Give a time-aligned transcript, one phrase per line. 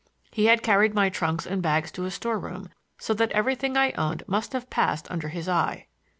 [0.31, 3.91] He had carried my trunks and bags to a store room, so that everything I
[3.91, 5.85] owned must have passed under his eye.